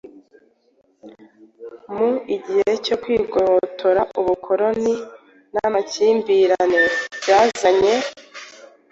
[1.95, 2.09] mu
[2.45, 4.93] gihe cyo kwigobotora ubukoloni
[5.53, 6.81] n'amakimbirane
[7.21, 7.93] byazanye,